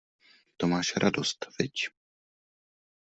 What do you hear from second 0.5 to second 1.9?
To máš radost, viď?